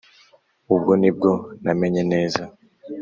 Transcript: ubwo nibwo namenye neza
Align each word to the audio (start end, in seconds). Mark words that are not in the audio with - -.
ubwo 0.75 0.91
nibwo 1.01 1.31
namenye 1.63 2.03
neza 2.11 2.43